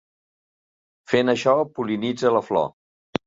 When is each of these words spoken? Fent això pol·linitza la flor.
Fent 1.11 1.29
això 1.35 1.53
pol·linitza 1.79 2.35
la 2.39 2.43
flor. 2.49 2.67